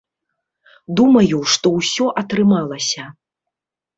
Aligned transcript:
Думаю, 0.99 1.37
што 1.55 1.67
ўсё 1.75 2.05
атрымалася. 2.21 3.03